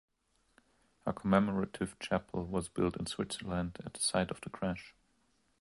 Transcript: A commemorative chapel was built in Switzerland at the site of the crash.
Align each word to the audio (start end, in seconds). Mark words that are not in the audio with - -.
A 1.05 1.13
commemorative 1.13 1.95
chapel 1.99 2.43
was 2.43 2.69
built 2.69 2.97
in 2.97 3.05
Switzerland 3.05 3.77
at 3.85 3.93
the 3.93 3.99
site 4.01 4.31
of 4.31 4.41
the 4.41 4.49
crash. 4.49 4.95